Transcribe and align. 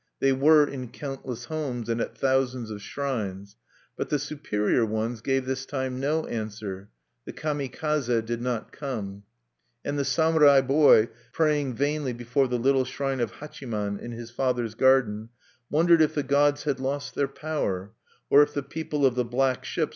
They 0.19 0.33
were, 0.33 0.67
in 0.67 0.87
countless 0.87 1.45
homes 1.45 1.87
and 1.87 2.01
at 2.01 2.17
thousands 2.17 2.71
of 2.71 2.81
shrines. 2.81 3.55
But 3.95 4.09
the 4.09 4.17
Superior 4.17 4.83
Ones 4.83 5.21
gave 5.21 5.45
this 5.45 5.63
time 5.63 5.99
no 5.99 6.25
answer; 6.25 6.89
the 7.25 7.33
Kami 7.33 7.69
kaze 7.69 8.07
did 8.07 8.41
not 8.41 8.71
come. 8.71 9.25
And 9.85 9.99
the 9.99 10.03
samurai 10.03 10.61
boy, 10.61 11.09
praying 11.33 11.75
vainly 11.75 12.13
before 12.13 12.47
the 12.47 12.57
little 12.57 12.83
shrine 12.83 13.19
of 13.19 13.33
Hachiman 13.33 13.99
in 13.99 14.11
his 14.11 14.31
father's 14.31 14.73
garden, 14.73 15.29
wondered 15.69 16.01
if 16.01 16.15
the 16.15 16.23
gods 16.23 16.63
had 16.63 16.79
lost 16.79 17.13
their 17.13 17.27
power, 17.27 17.91
or 18.27 18.41
if 18.41 18.55
the 18.55 18.63
people 18.63 19.05
of 19.05 19.13
the 19.13 19.23
Black 19.23 19.29
Ships 19.29 19.37
were 19.37 19.37
under 19.37 19.37
the 19.37 19.37
protection 19.37 19.59
of 19.59 19.61
stronger 19.61 19.85
gods. 19.85 19.89